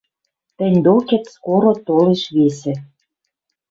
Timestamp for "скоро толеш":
1.35-2.23